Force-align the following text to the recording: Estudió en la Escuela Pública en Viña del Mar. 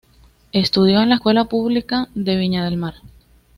Estudió 0.51 1.03
en 1.03 1.09
la 1.09 1.15
Escuela 1.17 1.45
Pública 1.45 2.09
en 2.15 2.23
Viña 2.25 2.65
del 2.65 2.75
Mar. 2.75 2.95